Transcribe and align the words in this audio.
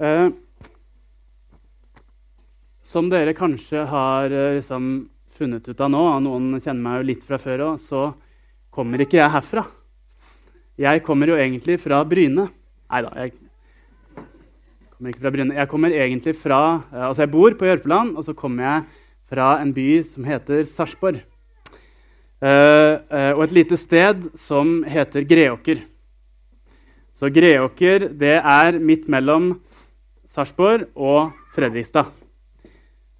Eh, 0.00 0.28
som 2.80 3.10
dere 3.12 3.34
kanskje 3.36 3.82
har 3.84 4.32
eh, 4.32 4.54
liksom, 4.56 4.86
funnet 5.36 5.66
ut 5.68 5.80
av 5.84 5.90
nå, 5.92 6.00
og 6.14 6.22
noen 6.24 6.54
kjenner 6.56 6.80
meg 6.86 6.94
jo 6.96 7.08
litt 7.10 7.26
fra 7.26 7.36
før 7.40 7.66
òg, 7.66 7.82
så 7.82 8.06
kommer 8.72 9.04
ikke 9.04 9.18
jeg 9.18 9.34
herfra. 9.34 9.66
Jeg 10.80 11.02
kommer 11.04 11.28
jo 11.28 11.36
egentlig 11.36 11.76
fra 11.82 11.98
Bryne. 12.08 12.46
Nei 12.88 13.00
da, 13.04 13.10
jeg 13.20 13.34
kommer 13.36 15.12
ikke 15.12 15.24
fra 15.26 15.32
Bryne. 15.34 15.58
Jeg 15.58 15.70
kommer 15.74 15.96
egentlig 15.98 16.34
fra 16.40 16.62
eh, 16.78 17.04
Altså, 17.10 17.26
jeg 17.26 17.32
bor 17.34 17.58
på 17.60 17.68
Jørpeland, 17.68 18.16
og 18.16 18.24
så 18.24 18.32
kommer 18.38 18.64
jeg 18.64 19.04
fra 19.30 19.50
en 19.60 19.74
by 19.76 19.88
som 20.08 20.24
heter 20.24 20.64
Sarpsborg. 20.64 21.20
Eh, 22.40 22.94
og 23.36 23.42
et 23.44 23.52
lite 23.52 23.76
sted 23.76 24.30
som 24.40 24.78
heter 24.88 25.28
Greåker. 25.28 25.84
Så 27.12 27.28
Greåker 27.28 28.08
det 28.16 28.38
er 28.40 28.80
midt 28.80 29.04
mellom 29.12 29.58
Sarpsborg 30.30 30.86
og 30.94 31.32
Fredrikstad. 31.50 32.06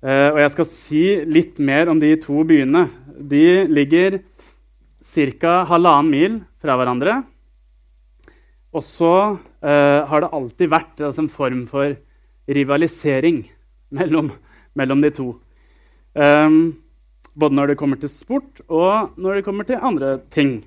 Uh, 0.00 0.30
og 0.30 0.38
jeg 0.40 0.52
skal 0.54 0.68
si 0.68 1.04
litt 1.26 1.58
mer 1.58 1.90
om 1.90 1.98
de 1.98 2.12
to 2.22 2.44
byene. 2.46 2.86
De 3.10 3.66
ligger 3.66 4.20
ca. 5.02 5.54
halvannen 5.66 6.10
mil 6.12 6.36
fra 6.62 6.76
hverandre. 6.78 7.16
Og 8.70 8.84
så 8.86 9.14
uh, 9.34 10.00
har 10.06 10.22
det 10.22 10.30
alltid 10.30 10.70
vært 10.70 11.02
altså, 11.02 11.24
en 11.24 11.32
form 11.32 11.64
for 11.66 11.96
rivalisering 12.46 13.42
mellom, 13.98 14.30
mellom 14.78 15.02
de 15.02 15.10
to. 15.10 15.32
Um, 16.14 16.76
både 17.34 17.56
når 17.56 17.72
det 17.72 17.80
kommer 17.80 17.98
til 17.98 18.12
sport, 18.12 18.62
og 18.68 19.18
når 19.18 19.40
det 19.40 19.46
kommer 19.48 19.66
til 19.66 19.82
andre 19.82 20.20
ting. 20.30 20.60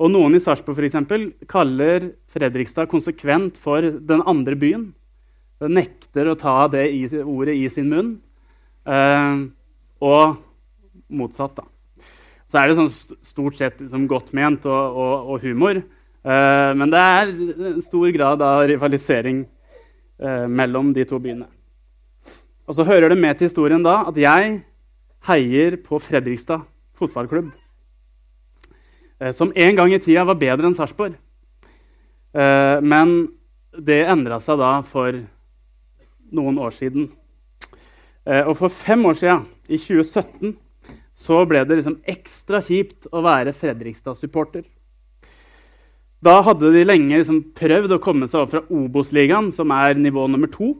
Og 0.00 0.08
noen 0.08 0.32
i 0.32 0.40
Sarpsborg 0.40 1.28
kaller 1.50 2.08
Fredrikstad 2.32 2.88
konsekvent 2.88 3.60
for 3.60 3.84
den 3.84 4.24
andre 4.24 4.56
byen. 4.56 4.88
Nekter 5.68 6.30
å 6.30 6.38
ta 6.40 6.64
det 6.72 6.86
i, 6.88 7.04
ordet 7.20 7.54
i 7.58 7.66
sin 7.68 7.90
munn. 7.92 8.14
Eh, 8.88 9.42
og 10.00 10.38
motsatt, 11.12 11.58
da. 11.58 11.66
Så 12.50 12.58
er 12.58 12.70
det 12.70 12.78
sånn 12.78 12.90
stort 12.90 13.58
sett 13.58 13.82
liksom, 13.82 14.06
godt 14.10 14.32
ment 14.36 14.64
og, 14.70 14.96
og, 14.96 15.32
og 15.34 15.44
humor. 15.44 15.78
Eh, 15.78 16.70
men 16.76 16.92
det 16.92 17.02
er 17.04 17.32
en 17.74 17.82
stor 17.84 18.08
grad 18.14 18.42
av 18.44 18.64
rivalisering 18.70 19.42
eh, 19.44 20.46
mellom 20.48 20.94
de 20.96 21.04
to 21.08 21.20
byene. 21.20 21.46
Og 22.64 22.76
så 22.78 22.86
hører 22.86 23.12
det 23.12 23.20
med 23.20 23.36
til 23.36 23.50
historien 23.50 23.84
da 23.84 24.00
at 24.08 24.18
jeg 24.18 24.60
heier 25.28 25.76
på 25.84 26.00
Fredrikstad 26.00 26.64
fotballklubb. 26.96 27.50
som 29.36 29.52
en 29.52 29.76
gang 29.76 29.92
i 29.92 29.98
tida 30.00 30.24
var 30.24 30.38
bedre 30.40 30.66
enn 30.68 30.74
Sarpsborg. 30.74 31.12
men 32.32 33.28
det 33.76 34.06
endra 34.08 34.38
seg 34.40 34.58
da 34.58 34.80
for 34.86 35.18
noen 36.36 36.58
år 36.62 36.74
siden. 36.76 37.08
Eh, 38.26 38.44
og 38.44 38.56
for 38.58 38.72
fem 38.72 39.04
år 39.08 39.16
siden, 39.18 39.46
i 39.70 39.78
2017, 39.78 40.56
så 41.20 41.42
ble 41.48 41.62
det 41.68 41.78
liksom 41.78 41.98
ekstra 42.08 42.60
kjipt 42.64 43.08
å 43.12 43.22
være 43.24 43.54
Fredrikstad-supporter. 43.56 44.64
Da 46.20 46.40
hadde 46.44 46.72
de 46.74 46.84
lenge 46.84 47.16
liksom 47.16 47.40
prøvd 47.56 47.96
å 47.96 48.02
komme 48.02 48.28
seg 48.28 48.42
opp 48.42 48.52
fra 48.52 48.64
Obos-ligaen, 48.76 49.48
som 49.56 49.72
er 49.72 49.96
nivå 49.96 50.26
nummer 50.28 50.50
to, 50.52 50.74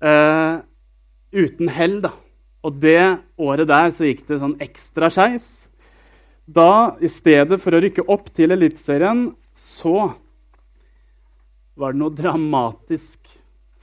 uh, 0.00 0.60
uten 1.32 1.72
hell. 1.72 1.98
da. 2.04 2.12
Og 2.64 2.78
det 2.80 3.20
året 3.36 3.68
der 3.68 3.92
så 3.92 4.08
gikk 4.08 4.24
det 4.28 4.40
sånn 4.40 4.56
ekstra 4.64 5.10
skeis. 5.12 5.68
Da, 6.48 6.96
i 7.04 7.10
stedet 7.12 7.60
for 7.60 7.76
å 7.76 7.82
rykke 7.84 8.06
opp 8.08 8.30
til 8.32 8.54
Eliteserien, 8.56 9.26
så 9.52 10.08
var 11.78 11.92
det 11.92 12.00
noe 12.00 12.16
dramatisk 12.16 13.28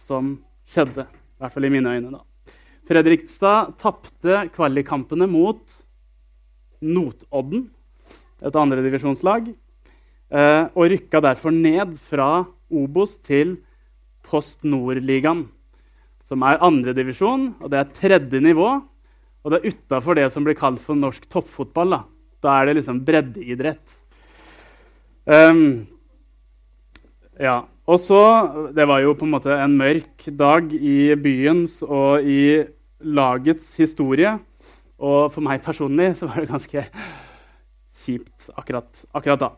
som 0.06 0.36
skjedde. 0.70 1.08
I 1.08 1.44
hvert 1.44 1.56
fall 1.56 1.67
i 1.67 1.73
mine 1.73 1.95
øyne. 1.98 2.14
da. 2.14 2.22
Fredrikstad 2.86 3.73
tapte 3.82 4.45
kvalikkampene 4.54 5.27
mot 5.30 5.82
Notodden, 6.86 7.70
et 8.45 8.55
andredivisjonslag, 8.61 9.48
eh, 10.30 10.64
og 10.76 10.89
rykka 10.92 11.21
derfor 11.23 11.55
ned 11.55 11.95
fra 11.98 12.45
Obos 12.70 13.17
til 13.17 13.58
Post 14.26 14.66
Nord-ligaen, 14.67 15.48
som 16.26 16.43
er 16.45 16.61
andredivisjon, 16.61 17.55
og 17.61 17.72
det 17.72 17.80
er 17.80 17.95
tredje 17.95 18.42
nivå. 18.42 18.70
Og 19.45 19.52
det 19.54 19.60
er 19.60 19.76
utafor 19.76 20.17
det 20.17 20.32
som 20.33 20.45
blir 20.45 20.58
kalt 20.58 20.82
for 20.82 20.98
norsk 20.98 21.27
toppfotball. 21.30 21.92
Da, 21.93 21.99
da 22.42 22.55
er 22.58 22.66
det 22.66 22.80
liksom 22.80 23.04
breddeidrett. 23.05 23.93
Um, 25.26 25.86
ja. 27.37 27.60
Og 27.86 28.00
så 28.02 28.22
Det 28.73 28.86
var 28.88 29.04
jo 29.04 29.14
på 29.14 29.28
en 29.28 29.36
måte 29.36 29.54
en 29.54 29.78
mørk 29.78 30.26
dag 30.34 30.73
i 30.73 31.14
byens 31.16 31.84
og 31.86 32.26
i 32.26 32.66
lagets 33.06 33.76
historie. 33.78 34.32
Og 34.98 35.30
for 35.32 35.44
meg 35.46 35.62
personlig 35.62 36.16
så 36.18 36.30
var 36.30 36.42
det 36.42 36.50
ganske 36.50 36.86
kjipt 38.06 38.50
akkurat, 38.56 39.04
akkurat 39.14 39.42
da. 39.42 39.50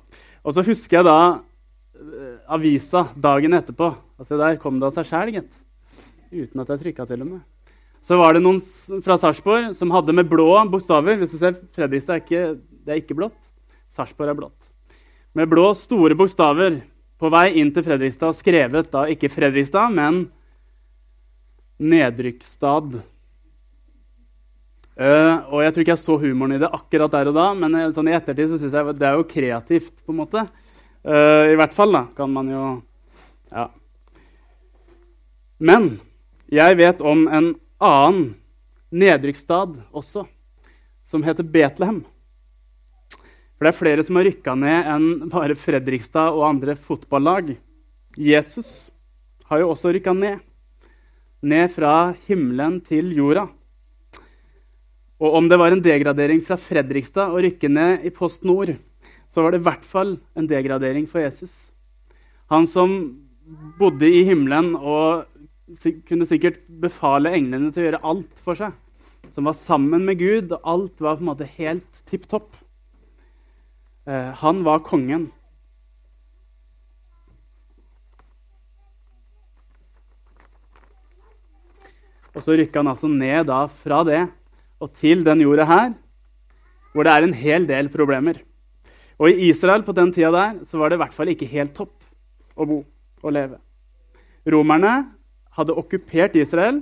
Og 0.44 0.56
så 0.56 0.64
husker 0.66 1.00
jeg 1.00 1.08
da 1.08 1.20
uh, 1.38 2.36
avisa 2.58 3.08
dagen 3.16 3.54
etterpå. 3.54 3.94
Altså 4.18 4.40
Der 4.40 4.60
kom 4.60 4.80
det 4.80 4.90
av 4.90 4.98
seg 4.98 5.08
sjæl, 5.08 5.32
gitt. 5.38 5.54
Uten 6.34 6.64
at 6.64 6.74
jeg 6.74 6.84
trykka 6.84 7.08
til 7.08 7.24
og 7.24 7.32
med. 7.32 7.46
Så 8.04 8.18
var 8.20 8.36
det 8.36 8.44
noen 8.44 8.60
fra 9.04 9.18
Sarpsborg 9.20 9.72
som 9.76 9.92
hadde 9.92 10.16
med 10.16 10.28
blå 10.30 10.50
bokstaver. 10.72 11.18
Hvis 11.22 11.34
du 11.36 11.40
ser, 11.40 11.56
Fredrikstad 11.76 12.18
er 12.18 12.24
ikke, 12.24 12.44
det 12.84 12.94
er 12.94 13.02
ikke 13.02 13.18
blått. 13.18 13.40
Sarpsborg 13.92 14.32
er 14.32 14.38
blått. 14.38 14.70
Med 15.38 15.50
blå, 15.52 15.70
store 15.78 16.16
bokstaver 16.18 16.82
på 17.18 17.30
vei 17.34 17.48
inn 17.60 17.72
til 17.74 17.86
Fredrikstad 17.86 18.36
skrevet 18.38 18.92
da 18.94 19.06
ikke 19.10 19.32
Fredrikstad, 19.32 19.94
men 19.94 20.28
Nedrykkstad. 21.78 22.98
Uh, 24.98 25.46
og 25.54 25.62
Jeg 25.62 25.74
tror 25.74 25.84
ikke 25.84 25.94
jeg 25.94 26.02
så 26.02 26.16
humoren 26.18 26.56
i 26.56 26.62
det 26.62 26.70
akkurat 26.74 27.14
der 27.14 27.30
og 27.30 27.36
da, 27.38 27.52
men 27.54 27.76
uh, 27.78 27.90
sånn 27.94 28.10
i 28.10 28.16
ettertid 28.18 28.50
så 28.50 28.58
synes 28.58 28.74
jeg 28.74 28.96
det 28.98 29.06
er 29.06 29.20
jo 29.20 29.28
kreativt. 29.30 29.94
på 30.06 30.14
en 30.14 30.22
måte. 30.24 30.42
Uh, 31.06 31.54
I 31.54 31.58
hvert 31.60 31.76
fall 31.78 31.94
da, 31.94 32.08
kan 32.18 32.34
man 32.34 32.50
jo 32.54 32.64
Ja. 33.54 33.70
Men 35.58 36.00
jeg 36.54 36.78
vet 36.78 37.02
om 37.02 37.26
en 37.28 37.54
annen 37.82 38.36
nedrykksstad 38.94 39.78
også, 39.92 40.26
som 41.06 41.24
heter 41.26 41.44
Betlehem. 41.44 42.04
For 43.58 43.66
det 43.66 43.72
er 43.72 43.78
flere 43.80 44.04
som 44.06 44.20
har 44.20 44.28
rykka 44.30 44.54
ned 44.54 44.90
enn 44.94 45.08
bare 45.32 45.58
Fredrikstad 45.58 46.36
og 46.36 46.46
andre 46.46 46.76
fotballag. 46.78 47.56
Jesus 48.14 48.92
har 49.50 49.64
jo 49.64 49.72
også 49.74 49.96
rykka 49.96 50.14
ned. 50.14 50.44
Ned 51.42 51.72
fra 51.74 52.14
himmelen 52.28 52.78
til 52.86 53.10
jorda. 53.18 53.48
Og 55.18 55.40
om 55.40 55.48
det 55.50 55.58
var 55.58 55.74
en 55.74 55.82
degradering 55.82 56.44
fra 56.46 56.58
Fredrikstad 56.62 57.34
å 57.34 57.42
rykke 57.42 57.70
ned 57.72 58.06
i 58.06 58.14
Post 58.14 58.46
Nord, 58.46 58.76
så 59.26 59.42
var 59.42 59.54
det 59.54 59.64
i 59.64 59.66
hvert 59.66 59.86
fall 59.86 60.20
en 60.38 60.50
degradering 60.50 61.08
for 61.10 61.24
Jesus. 61.24 61.72
Han 62.54 62.70
som 62.70 62.94
bodde 63.80 64.06
i 64.06 64.22
himmelen 64.28 64.76
og 64.78 65.26
kunne 66.08 66.28
sikkert 66.30 66.62
befale 66.82 67.34
englene 67.34 67.74
til 67.74 67.84
å 67.84 67.88
gjøre 67.88 68.06
alt 68.06 68.46
for 68.46 68.60
seg. 68.60 68.78
Som 69.34 69.50
var 69.50 69.58
sammen 69.58 70.06
med 70.08 70.22
Gud, 70.22 70.54
og 70.54 70.62
alt 70.64 71.02
var 71.02 71.18
på 71.18 71.26
en 71.26 71.32
måte 71.34 71.50
helt 71.58 72.06
tipp 72.08 72.30
topp. 72.30 72.54
Eh, 74.08 74.32
han 74.40 74.64
var 74.64 74.80
kongen. 74.88 75.26
Og 82.32 82.44
så 82.46 82.56
rykka 82.56 82.80
han 82.80 82.88
altså 82.88 83.10
ned 83.12 83.50
da 83.50 83.66
fra 83.68 84.04
det 84.08 84.22
og 84.80 84.92
til 84.96 85.26
den 85.26 85.42
jorda 85.42 85.66
her, 85.68 85.96
hvor 86.94 87.04
det 87.04 87.14
er 87.14 87.26
en 87.26 87.36
hel 87.36 87.66
del 87.68 87.90
problemer. 87.92 88.40
Og 89.18 89.34
i 89.34 89.50
Israel 89.50 89.84
på 89.84 89.96
den 89.98 90.14
tida 90.16 90.30
der 90.32 90.62
så 90.64 90.80
var 90.80 90.90
det 90.90 91.00
i 91.00 91.02
hvert 91.02 91.16
fall 91.16 91.34
ikke 91.34 91.50
helt 91.50 91.74
topp 91.76 91.98
å 92.56 92.68
bo 92.70 92.78
og 93.26 93.34
leve. 93.34 93.58
Romerne 94.48 94.94
hadde 95.58 95.76
okkupert 95.76 96.38
Israel, 96.40 96.80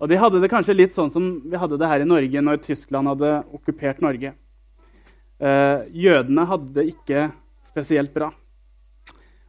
og 0.00 0.10
de 0.10 0.18
hadde 0.18 0.40
det 0.42 0.50
kanskje 0.50 0.74
litt 0.74 0.96
sånn 0.96 1.12
som 1.12 1.28
vi 1.44 1.60
hadde 1.60 1.78
det 1.78 1.92
her 1.92 2.02
i 2.02 2.08
Norge 2.08 2.42
når 2.42 2.64
Tyskland 2.64 3.12
hadde 3.12 3.36
okkupert 3.54 4.02
Norge. 4.02 4.32
Uh, 5.36 5.84
jødene 5.92 6.46
hadde 6.48 6.72
det 6.78 6.86
ikke 6.94 7.28
spesielt 7.66 8.14
bra. 8.14 8.30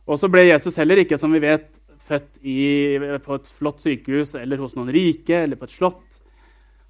Og 0.08 0.20
så 0.20 0.30
ble 0.32 0.46
Jesus 0.48 0.78
heller 0.80 1.04
ikke, 1.04 1.20
som 1.20 1.34
vi 1.36 1.44
vet, 1.44 1.68
født 2.08 2.40
i, 2.48 2.62
på 3.24 3.36
et 3.36 3.50
flott 3.52 3.84
sykehus 3.84 4.36
eller 4.40 4.62
hos 4.64 4.78
noen 4.78 4.92
rike 4.96 5.44
eller 5.44 5.60
på 5.60 5.68
et 5.68 5.76
slott. 5.76 6.22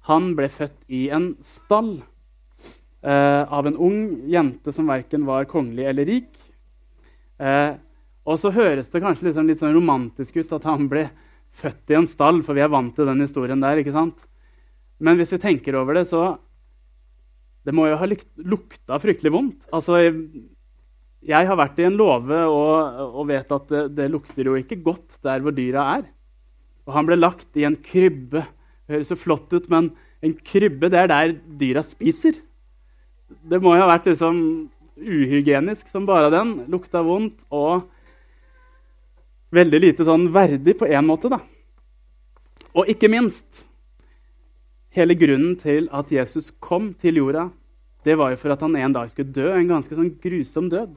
Han 0.08 0.32
ble 0.38 0.46
født 0.52 0.86
i 0.94 1.08
en 1.14 1.32
stall 1.44 1.96
eh, 3.02 3.42
av 3.42 3.66
en 3.66 3.78
ung 3.88 3.98
jente 4.30 4.72
som 4.74 4.88
verken 4.88 5.26
var 5.28 5.48
kongelig 5.50 5.88
eller 5.90 6.08
rik. 6.08 6.38
Eh, 7.42 7.74
og 8.28 8.38
så 8.40 8.52
høres 8.54 8.92
det 8.92 9.02
kanskje 9.02 9.28
liksom 9.28 9.50
litt 9.50 9.62
sånn 9.62 9.74
romantisk 9.74 10.38
ut 10.38 10.54
at 10.54 10.68
han 10.68 10.86
ble 10.90 11.08
født 11.58 11.90
i 11.90 11.98
en 11.98 12.08
stall, 12.08 12.42
for 12.46 12.54
vi 12.54 12.62
er 12.62 12.72
vant 12.72 12.94
til 12.94 13.08
den 13.08 13.24
historien 13.24 13.60
der. 13.62 13.80
ikke 13.80 13.94
sant? 13.94 14.20
Men 15.02 15.18
hvis 15.18 15.32
vi 15.34 15.42
tenker 15.42 15.78
over 15.80 15.98
det, 15.98 16.06
så 16.10 16.36
det 17.68 17.74
må 17.76 17.84
jo 17.84 17.98
ha 18.00 18.06
lukta 18.08 18.96
fryktelig 18.96 19.32
vondt. 19.34 19.66
Altså, 19.76 20.00
Jeg 21.28 21.48
har 21.50 21.58
vært 21.58 21.80
i 21.82 21.84
en 21.84 21.98
låve 21.98 22.38
og, 22.48 23.00
og, 23.10 23.24
vet 23.28 23.50
at 23.52 23.66
det, 23.68 23.82
det, 23.98 24.06
lukter 24.08 24.48
jo 24.48 24.54
ikke 24.56 24.78
godt 24.80 25.18
der 25.26 25.42
hvor 25.44 25.52
dyra 25.52 25.84
er. 25.98 26.06
Og 26.88 26.94
han 26.96 27.10
ble 27.10 27.18
lagt 27.18 27.58
i 27.60 27.66
en 27.68 27.76
krybbe. 27.76 28.46
Det 28.86 28.94
høres 28.94 29.12
så 29.12 29.18
flott 29.20 29.52
ut, 29.52 29.68
men 29.68 29.90
en 30.24 30.32
krybbe 30.32 30.88
det 30.88 31.02
er 31.02 31.12
der 31.12 31.36
dyra 31.60 31.84
spiser. 31.84 32.38
Det 33.28 33.60
må 33.60 33.76
jo 33.76 33.84
ha 33.84 33.90
vært 33.92 34.08
liksom 34.08 34.40
uhygienisk 35.04 35.92
som 35.92 36.08
bare 36.08 36.32
den. 36.32 36.56
Lukta 36.72 37.04
vondt 37.04 37.44
og 37.52 37.84
veldig 39.52 39.84
lite 39.84 40.08
sånn 40.08 40.30
verdig 40.32 40.78
på 40.80 40.88
én 40.88 41.04
måte, 41.04 41.28
da. 41.28 41.42
Og 42.72 42.88
ikke 42.88 43.12
minst 43.12 43.67
Hele 44.98 45.14
grunnen 45.14 45.52
til 45.54 45.86
at 45.94 46.10
Jesus 46.10 46.48
kom 46.58 46.88
til 46.98 47.20
jorda, 47.20 47.44
det 48.02 48.16
var 48.18 48.32
jo 48.32 48.38
for 48.40 48.50
at 48.50 48.62
han 48.64 48.74
en 48.74 48.94
dag 48.96 49.10
skulle 49.12 49.30
dø 49.30 49.52
en 49.54 49.68
ganske 49.68 49.94
sånn 49.94 50.10
grusom 50.18 50.66
død. 50.72 50.96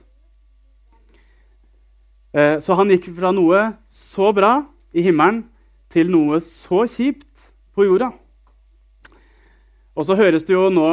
Eh, 2.33 2.55
så 2.63 2.77
han 2.79 2.89
gikk 2.89 3.11
fra 3.13 3.29
noe 3.35 3.59
så 3.85 4.31
bra 4.33 4.55
i 4.97 5.03
himmelen 5.05 5.43
til 5.93 6.09
noe 6.09 6.39
så 6.41 6.87
kjipt 6.89 7.51
på 7.77 7.85
jorda. 7.85 8.09
Og 9.93 10.07
så 10.07 10.17
høres 10.17 10.47
det 10.49 10.55
jo 10.55 10.71
nå 10.73 10.89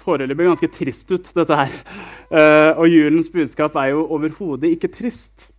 foreløpig 0.00 0.48
ganske 0.48 0.72
trist 0.80 1.14
ut, 1.14 1.30
dette 1.36 1.62
her. 1.62 1.78
Eh, 2.30 2.72
og 2.74 2.90
julens 2.90 3.30
budskap 3.30 3.78
er 3.78 3.92
jo 3.92 4.08
overhodet 4.16 4.72
ikke 4.74 4.90
trist. 4.98 5.52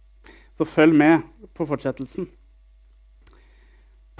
Så 0.57 0.67
følg 0.67 0.99
med 0.99 1.23
på 1.55 1.69
fortsettelsen. 1.69 2.27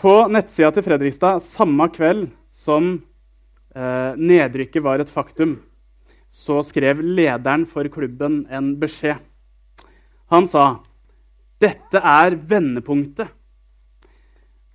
På 0.02 0.24
nettsida 0.34 0.72
til 0.74 0.82
Fredrikstad 0.82 1.44
samme 1.46 1.86
kveld 1.94 2.24
som 2.50 2.96
eh, 3.78 4.14
nedrykket 4.18 4.82
var 4.82 5.02
et 5.04 5.12
faktum, 5.14 5.60
så 6.26 6.64
skrev 6.66 7.04
lederen 7.06 7.68
for 7.70 7.86
klubben 7.94 8.40
en 8.50 8.72
beskjed. 8.82 9.20
Han 10.34 10.48
sa 10.50 10.80
dette 11.62 12.02
er 12.02 12.34
vendepunktet. 12.34 13.30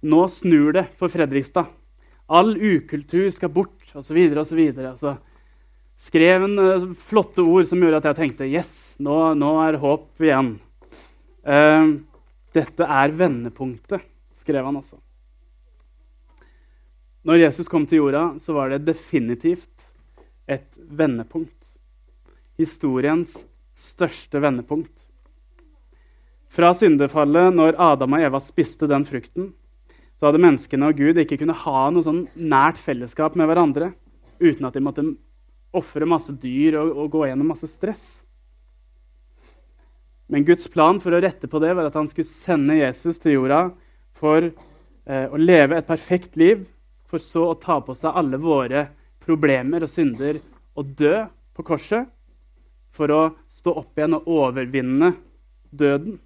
Nå 0.06 0.20
snur 0.31 0.76
det 0.76 0.84
for 0.94 1.11
Fredrikstad. 1.11 1.73
All 2.31 2.55
ukultur 2.55 3.26
skal 3.34 3.50
bort, 3.50 3.82
osv. 3.99 4.20
osv. 4.31 4.61
Altså, 4.76 5.17
skrev 5.99 6.46
en 6.46 6.55
uh, 6.61 6.87
flotte 6.94 7.43
ord 7.43 7.67
som 7.67 7.82
gjorde 7.82 7.99
at 7.99 8.06
jeg 8.12 8.19
tenkte 8.20 8.46
yes, 8.46 8.94
nå, 9.02 9.34
nå 9.34 9.50
er 9.64 9.81
håp 9.82 10.23
igjen. 10.23 10.52
Uh, 11.43 11.99
dette 12.55 12.87
er 13.00 13.19
vendepunktet, 13.19 14.06
skrev 14.31 14.70
han 14.70 14.78
også. 14.78 15.00
Når 17.26 17.40
Jesus 17.40 17.67
kom 17.67 17.82
til 17.90 18.05
jorda, 18.05 18.37
så 18.38 18.55
var 18.55 18.70
det 18.70 18.84
definitivt 18.87 19.88
et 20.46 20.69
vendepunkt. 20.78 21.73
Historiens 22.61 23.32
største 23.75 24.38
vendepunkt. 24.40 25.08
Fra 26.46 26.70
syndefallet, 26.78 27.50
når 27.52 27.81
Adam 27.82 28.14
og 28.14 28.23
Eva 28.28 28.40
spiste 28.40 28.87
den 28.88 29.05
frukten, 29.08 29.50
så 30.17 30.28
hadde 30.28 30.40
menneskene 30.40 30.88
og 30.88 31.00
Gud 31.02 31.19
ikke 31.20 31.40
kunnet 31.43 31.64
ha 31.67 31.88
noe 31.93 32.06
sånn 32.06 32.23
nært 32.38 32.78
fellesskap 32.81 33.34
med 33.37 33.50
hverandre 33.50 33.90
uten 34.38 34.69
at 34.69 34.78
de 34.78 34.84
måtte 34.84 35.05
ofre 35.76 36.08
masse 36.08 36.32
dyr 36.40 36.78
og, 36.81 36.94
og, 36.94 37.11
gå 37.12 37.26
gjennom 37.26 37.50
masse 37.52 37.69
stress. 37.69 38.06
Men 40.31 40.46
Guds 40.46 40.70
plan 40.73 41.02
for 41.02 41.14
å 41.14 41.20
rette 41.23 41.50
på 41.50 41.61
det 41.62 41.75
var 41.75 41.90
at 41.90 41.99
han 41.99 42.08
skulle 42.08 42.31
sende 42.31 42.78
Jesus 42.78 43.19
til 43.20 43.37
jorda 43.37 43.61
for 44.17 44.46
eh, 44.46 45.26
å 45.26 45.37
leve 45.37 45.76
et 45.76 45.90
perfekt 45.90 46.38
liv, 46.40 46.64
for 47.06 47.23
så 47.23 47.50
å 47.53 47.58
ta 47.61 47.79
på 47.85 47.94
seg 47.97 48.17
alle 48.19 48.41
våre 48.43 48.87
problemer 49.23 49.87
og 49.87 49.91
synder 49.91 50.38
og 50.76 50.93
dø 50.99 51.25
på 51.56 51.64
korset, 51.67 52.06
for 52.93 53.12
å 53.12 53.23
stå 53.53 53.75
opp 53.76 53.99
igjen 53.99 54.17
og 54.17 54.29
overvinne 54.32 55.11
døden. 55.70 56.19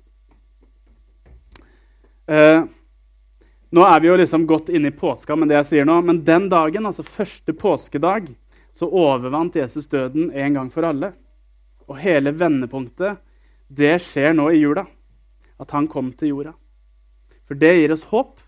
Eh, 2.31 2.63
nå 3.71 3.87
er 3.87 4.01
vi 4.03 4.11
jo 4.11 4.19
liksom 4.19 4.47
godt 4.47 4.71
inne 4.75 4.91
i 4.91 4.95
påska, 4.95 5.37
men 5.37 5.51
det 5.51 5.59
jeg 5.61 5.69
sier 5.69 5.89
nå, 5.89 6.01
men 6.03 6.23
den 6.27 6.49
dagen, 6.51 6.87
altså 6.87 7.07
første 7.07 7.55
påskedag, 7.55 8.31
så 8.73 8.87
overvant 8.87 9.59
Jesus 9.59 9.89
døden 9.91 10.31
en 10.31 10.55
gang 10.55 10.71
for 10.71 10.87
alle. 10.87 11.13
Og 11.91 11.99
hele 11.99 12.31
vendepunktet, 12.35 13.19
det 13.67 13.97
skjer 14.03 14.35
nå 14.35 14.49
i 14.51 14.61
jula. 14.61 14.87
At 15.61 15.75
han 15.75 15.89
kom 15.91 16.13
til 16.15 16.33
jorda. 16.33 16.55
For 17.47 17.59
det 17.59 17.73
gir 17.77 17.95
oss 17.95 18.07
håp. 18.11 18.39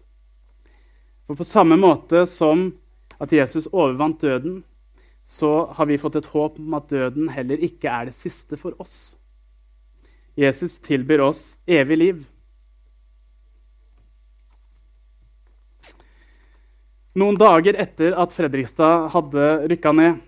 For 1.27 1.39
på 1.39 1.47
samme 1.47 1.79
måte 1.79 2.25
som 2.27 2.71
at 3.23 3.33
Jesus 3.33 3.69
overvant 3.71 4.21
døden, 4.21 4.63
så 5.25 5.71
har 5.77 5.87
vi 5.87 6.01
fått 6.01 6.19
et 6.19 6.31
håp 6.33 6.59
om 6.59 6.75
at 6.75 6.91
døden 6.91 7.31
heller 7.31 7.61
ikke 7.63 7.91
er 7.91 8.09
det 8.11 8.17
siste 8.17 8.59
for 8.59 8.75
oss. 8.83 9.15
Jesus 10.39 10.79
tilbyr 10.83 11.23
oss 11.23 11.43
evig 11.69 11.99
liv. 12.01 12.21
Noen 17.13 17.37
dager 17.37 17.77
etter 17.77 18.15
at 18.17 18.33
Fredrikstad 18.33 19.11
hadde 19.13 19.49
rykka 19.69 19.93
ned, 19.93 20.21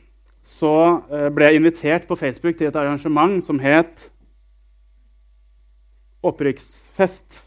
så 0.45 0.75
eh, 1.09 1.31
ble 1.33 1.49
jeg 1.49 1.61
invitert 1.63 2.05
på 2.09 2.19
Facebook 2.21 2.59
til 2.59 2.69
et 2.69 2.77
arrangement 2.77 3.41
som 3.45 3.61
het 3.63 4.11
Opprykksfest. 6.25 7.43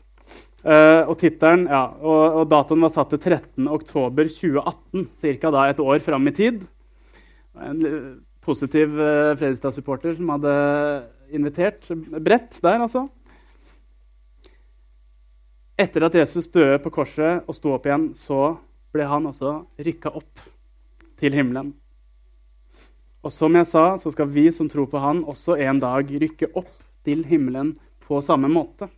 Uh, 0.67 1.07
og, 1.07 1.13
tittelen 1.15 1.63
ja, 1.71 1.85
og, 2.03 2.41
og, 2.41 2.47
datoen 2.51 2.81
var 2.83 2.91
satt 2.91 3.13
til 3.13 3.37
13.10.2018, 3.37 5.05
ca. 5.39 5.51
et 5.63 5.79
år 5.79 6.01
fram 6.03 6.27
i 6.27 6.33
tid. 6.35 6.65
En 7.63 7.79
positiv 8.43 8.97
uh, 8.99 9.31
Fredrikstad-supporter 9.39 10.17
som 10.17 10.33
hadde 10.35 10.57
invitert 11.31 11.87
bredt 12.19 12.59
der, 12.63 12.83
altså. 12.83 13.05
Etter 15.79 16.07
at 16.07 16.19
Jesus 16.19 16.51
døde 16.51 16.81
på 16.83 16.91
korset 16.99 17.47
og 17.47 17.55
sto 17.55 17.71
opp 17.75 17.87
igjen, 17.87 18.09
så 18.17 18.57
ble 18.91 19.07
han 19.07 19.29
også 19.29 19.59
rykka 19.87 20.11
opp 20.19 20.47
til 21.21 21.35
himmelen. 21.37 21.71
Og 23.23 23.31
som 23.33 23.55
jeg 23.55 23.67
sa, 23.69 23.87
så 23.99 24.11
skal 24.11 24.29
vi 24.31 24.49
som 24.51 24.67
tror 24.71 24.87
på 24.91 24.99
han, 24.99 25.23
også 25.23 25.57
en 25.63 25.79
dag 25.79 26.11
rykke 26.11 26.51
opp 26.57 26.73
til 27.07 27.23
himmelen 27.29 27.75
på 28.03 28.19
samme 28.25 28.49
måte. 28.51 28.89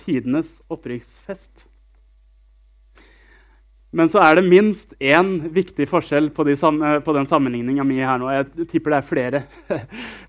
Tidenes 0.00 0.58
opprykksfest. 0.72 1.66
Men 3.90 4.08
så 4.10 4.22
er 4.22 4.38
det 4.38 4.46
minst 4.46 4.94
én 5.02 5.32
viktig 5.50 5.88
forskjell 5.90 6.30
på, 6.34 6.44
de, 6.46 6.54
på 6.56 7.14
den 7.16 7.26
sammenligninga 7.26 7.84
mi 7.86 7.98
her 7.98 8.20
nå. 8.22 8.28
Jeg 8.30 8.68
tipper 8.70 8.94
det 8.94 9.00
er 9.00 9.08
flere 9.08 9.40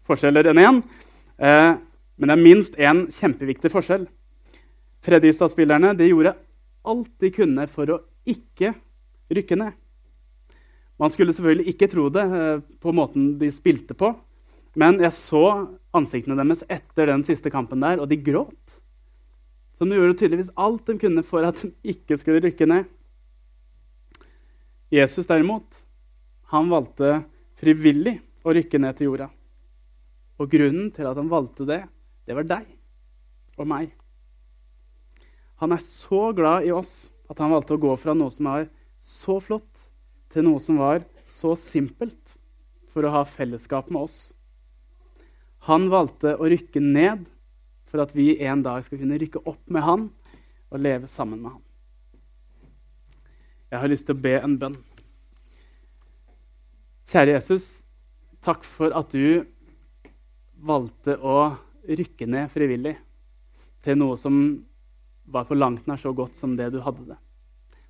forskjeller 0.09 0.50
enn 0.51 0.62
én. 0.62 0.79
Eh, 1.38 1.73
men 2.18 2.31
det 2.31 2.38
er 2.38 2.41
minst 2.41 2.79
én 2.81 3.03
kjempeviktig 3.13 3.69
forskjell. 3.73 4.07
Fredrikstad-spillerne 5.05 5.93
gjorde 6.10 6.34
alt 6.89 7.13
de 7.22 7.29
kunne 7.34 7.67
for 7.69 7.93
å 7.93 8.01
ikke 8.29 8.74
rykke 9.34 9.57
ned. 9.62 9.77
Man 11.01 11.13
skulle 11.13 11.34
selvfølgelig 11.34 11.74
ikke 11.74 11.89
tro 11.89 12.10
det 12.13 12.25
eh, 12.25 12.60
på 12.81 12.93
måten 12.93 13.36
de 13.41 13.50
spilte 13.53 13.98
på. 13.98 14.12
Men 14.77 15.01
jeg 15.01 15.13
så 15.17 15.46
ansiktene 15.98 16.38
deres 16.39 16.63
etter 16.72 17.10
den 17.12 17.25
siste 17.27 17.51
kampen 17.51 17.81
der, 17.84 18.00
og 18.00 18.10
de 18.10 18.19
gråt. 18.22 18.77
Så 19.81 19.85
de 19.89 19.97
gjorde 19.97 20.13
tydeligvis 20.13 20.51
alt 20.61 20.85
de 20.85 20.93
kunne 21.01 21.23
for 21.25 21.41
at 21.41 21.57
de 21.57 21.71
ikke 21.89 22.13
skulle 22.21 22.38
rykke 22.43 22.67
ned. 22.69 22.83
Jesus 24.93 25.25
derimot, 25.25 25.65
han 26.53 26.69
valgte 26.69 27.23
frivillig 27.57 28.19
å 28.45 28.53
rykke 28.53 28.77
ned 28.77 29.00
til 29.00 29.09
jorda. 29.09 29.31
Og 30.38 30.53
grunnen 30.53 30.91
til 30.93 31.09
at 31.09 31.17
han 31.17 31.33
valgte 31.33 31.65
det, 31.65 31.79
det 32.29 32.38
var 32.38 32.45
deg 32.45 32.69
og 33.57 33.71
meg. 33.73 33.89
Han 35.65 35.73
er 35.73 35.81
så 35.81 36.29
glad 36.38 36.69
i 36.69 36.75
oss 36.77 37.09
at 37.25 37.41
han 37.41 37.50
valgte 37.50 37.73
å 37.73 37.81
gå 37.81 37.97
fra 37.97 38.13
noe 38.13 38.29
som 38.29 38.53
var 38.53 38.69
så 39.01 39.39
flott, 39.41 39.88
til 40.29 40.45
noe 40.45 40.61
som 40.61 40.77
var 40.77 41.01
så 41.25 41.57
simpelt, 41.57 42.38
for 42.85 43.01
å 43.01 43.17
ha 43.17 43.25
fellesskap 43.25 43.89
med 43.89 44.05
oss. 44.05 44.29
Han 45.65 45.89
valgte 45.89 46.38
å 46.38 46.53
rykke 46.53 46.85
ned 46.85 47.25
for 47.91 48.03
at 48.03 48.15
vi 48.15 48.33
en 48.48 48.63
dag 48.63 48.86
skal 48.86 49.01
kunne 49.01 49.19
rykke 49.19 49.43
opp 49.43 49.62
med 49.67 49.83
han 49.83 50.07
og 50.71 50.79
leve 50.79 51.10
sammen 51.12 51.41
med 51.43 51.51
han. 51.57 51.63
Jeg 53.71 53.83
har 53.83 53.91
lyst 53.91 54.07
til 54.07 54.17
å 54.17 54.24
be 54.24 54.36
en 54.39 54.57
bønn. 54.60 54.77
Kjære 57.12 57.36
Jesus, 57.36 57.65
takk 58.43 58.63
for 58.67 58.95
at 58.95 59.12
du 59.12 59.43
valgte 60.62 61.17
å 61.19 61.53
rykke 61.88 62.27
ned 62.29 62.51
frivillig 62.53 62.95
til 63.83 63.98
noe 64.00 64.17
som 64.19 64.36
var 65.31 65.48
på 65.50 65.57
langt 65.57 65.88
nær 65.89 66.00
så 66.00 66.13
godt 66.15 66.38
som 66.38 66.55
det 66.55 66.69
du 66.74 66.79
hadde 66.86 67.10
det. 67.13 67.17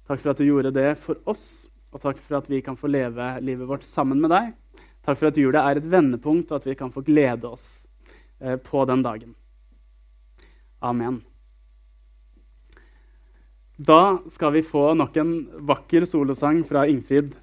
Takk 0.08 0.22
for 0.22 0.34
at 0.34 0.41
du 0.41 0.48
gjorde 0.48 0.74
det 0.75 0.89
for 1.01 1.20
oss, 1.29 1.67
og 1.91 2.01
takk 2.03 2.22
for 2.22 2.39
at 2.39 2.50
vi 2.50 2.62
kan 2.65 2.77
få 2.79 2.89
leve 2.89 3.34
livet 3.43 3.70
vårt 3.70 3.86
sammen 3.86 4.22
med 4.22 4.34
deg. 4.34 4.53
Takk 5.01 5.17
for 5.17 5.31
at 5.31 5.38
jula 5.41 5.65
er 5.67 5.81
et 5.81 5.89
vendepunkt, 5.89 6.51
og 6.51 6.62
at 6.62 6.70
vi 6.70 6.77
kan 6.77 6.93
få 6.93 7.03
glede 7.05 7.50
oss 7.50 7.88
eh, 8.39 8.58
på 8.62 8.86
den 8.89 9.01
dagen. 9.05 9.34
Amen. 10.82 11.22
Da 13.78 14.18
skal 14.30 14.54
vi 14.54 14.64
få 14.66 14.92
nok 14.98 15.16
en 15.18 15.34
vakker 15.70 16.06
solosang 16.10 16.64
fra 16.66 16.88
Ingfrid 16.90 17.36